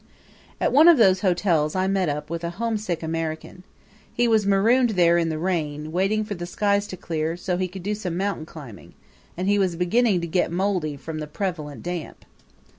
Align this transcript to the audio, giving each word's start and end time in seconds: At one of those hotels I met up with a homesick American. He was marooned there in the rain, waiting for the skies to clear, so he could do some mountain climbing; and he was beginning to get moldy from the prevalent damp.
At 0.59 0.73
one 0.73 0.87
of 0.87 0.97
those 0.97 1.21
hotels 1.21 1.75
I 1.75 1.85
met 1.85 2.09
up 2.09 2.27
with 2.31 2.43
a 2.43 2.49
homesick 2.49 3.03
American. 3.03 3.63
He 4.11 4.27
was 4.27 4.47
marooned 4.47 4.89
there 4.97 5.19
in 5.19 5.29
the 5.29 5.37
rain, 5.37 5.91
waiting 5.91 6.23
for 6.23 6.33
the 6.33 6.47
skies 6.47 6.87
to 6.87 6.97
clear, 6.97 7.37
so 7.37 7.55
he 7.57 7.67
could 7.67 7.83
do 7.83 7.93
some 7.93 8.17
mountain 8.17 8.47
climbing; 8.47 8.95
and 9.37 9.47
he 9.47 9.59
was 9.59 9.75
beginning 9.75 10.19
to 10.21 10.25
get 10.27 10.51
moldy 10.51 10.97
from 10.97 11.19
the 11.19 11.27
prevalent 11.27 11.83
damp. 11.83 12.25